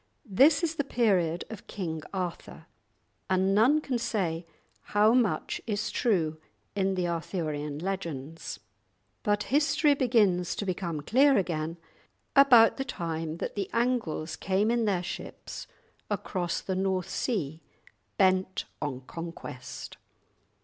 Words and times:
This 0.25 0.63
is 0.63 0.73
the 0.77 0.83
period 0.83 1.43
of 1.51 1.67
King 1.67 2.01
Arthur, 2.11 2.65
and 3.29 3.53
none 3.53 3.79
can 3.81 3.99
say 3.99 4.47
how 4.97 5.13
much 5.13 5.61
is 5.67 5.91
true 5.91 6.39
in 6.75 6.95
the 6.95 7.07
Arthurian 7.07 7.77
legends. 7.77 8.59
But 9.21 9.43
history 9.53 9.93
begins 9.93 10.55
to 10.55 10.65
become 10.65 11.01
clear 11.01 11.37
again 11.37 11.77
about 12.35 12.77
the 12.77 12.83
time 12.83 13.37
that 13.37 13.53
the 13.53 13.69
Angles 13.73 14.35
came 14.35 14.71
in 14.71 14.85
their 14.85 15.03
ships 15.03 15.67
across 16.09 16.61
the 16.61 16.75
North 16.75 17.07
Sea, 17.07 17.61
bent 18.17 18.65
on 18.81 19.01
conquest. 19.01 19.97